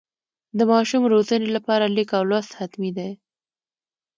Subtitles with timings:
[0.57, 3.07] د ماشوم روزنې لپاره لیک او لوست حتمي ده.